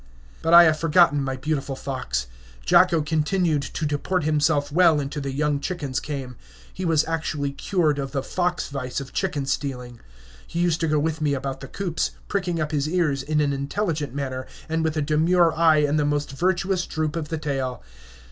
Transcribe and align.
But 0.41 0.55
I 0.55 0.63
have 0.63 0.79
forgotten 0.79 1.21
my 1.23 1.35
beautiful 1.35 1.75
fox. 1.75 2.25
Jacko 2.65 3.03
continued 3.03 3.61
to 3.61 3.85
deport 3.85 4.23
himself 4.23 4.71
well 4.71 4.99
until 4.99 5.21
the 5.21 5.31
young 5.31 5.59
chickens 5.59 5.99
came; 5.99 6.37
he 6.73 6.83
was 6.85 7.05
actually 7.05 7.51
cured 7.51 7.99
of 7.99 8.11
the 8.11 8.23
fox 8.23 8.67
vice 8.69 8.99
of 8.99 9.13
chicken 9.13 9.45
stealing. 9.45 9.99
He 10.47 10.59
used 10.59 10.79
to 10.81 10.87
go 10.87 10.97
with 10.97 11.21
me 11.21 11.35
about 11.35 11.59
the 11.59 11.67
coops, 11.67 12.13
pricking 12.27 12.59
up 12.59 12.71
his 12.71 12.89
ears 12.89 13.21
in 13.21 13.39
an 13.41 13.53
intelligent 13.53 14.11
manner, 14.15 14.47
and 14.67 14.83
with 14.83 14.97
a 14.97 15.03
demure 15.03 15.53
eye 15.53 15.83
and 15.87 15.99
the 15.99 16.03
most 16.05 16.31
virtuous 16.31 16.87
droop 16.87 17.15
of 17.15 17.29
the 17.29 17.37
tail. 17.37 17.83